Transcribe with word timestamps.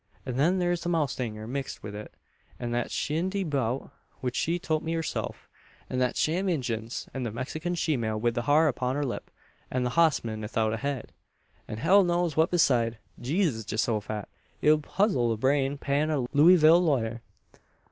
"An' 0.25 0.35
then 0.35 0.57
thur's 0.59 0.81
the 0.81 0.89
mowstanger 0.89 1.45
mixed 1.47 1.83
in 1.83 1.93
wi' 1.93 1.99
it, 1.99 2.11
an 2.59 2.71
that 2.71 2.89
shindy 2.89 3.43
'beout 3.45 3.91
which 4.19 4.35
she 4.35 4.57
tolt 4.57 4.81
me 4.81 4.93
herself; 4.93 5.47
an 5.91 5.99
the 5.99 6.11
sham 6.15 6.49
Injuns, 6.49 7.07
an 7.13 7.21
the 7.21 7.29
Mexikin 7.29 7.75
shemale 7.75 8.19
wi' 8.19 8.31
the 8.31 8.41
har 8.41 8.67
upon 8.67 8.95
her 8.95 9.05
lip; 9.05 9.29
an 9.69 9.83
the 9.83 9.91
hossman 9.91 10.43
'ithout 10.43 10.73
a 10.73 10.77
head, 10.77 11.11
an 11.67 11.77
hell 11.77 12.03
knows 12.03 12.35
what 12.35 12.49
beside! 12.49 12.97
Geesus 13.21 13.63
Geehosofat! 13.63 14.25
it 14.59 14.71
'ud 14.71 14.81
puzzle 14.81 15.29
the 15.29 15.37
brain 15.37 15.77
pan 15.77 16.09
o' 16.09 16.23
a 16.23 16.27
Looeyville 16.35 16.81
lawyer! 16.81 17.21